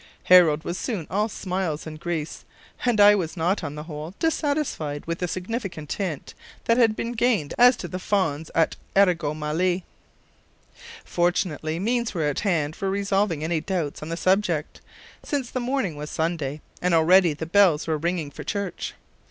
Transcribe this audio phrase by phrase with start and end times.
[0.23, 2.43] Harold was soon all smiles and grease;
[2.85, 6.33] and I was not, on the whole, dissatisfied with the significant hint
[6.65, 9.83] that had been gained as to the fons et origo mali.
[11.05, 14.81] Fortunately, means were at hand for resolving any doubts on the subject,
[15.21, 18.95] since the morning was Sunday, and already the bells were ringing for church.